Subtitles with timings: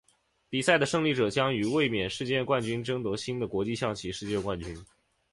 [0.49, 4.75] 比赛的胜利者将与卫冕世界冠军争夺新的国际象棋世界冠军。